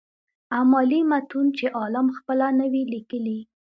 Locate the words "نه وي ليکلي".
2.59-3.39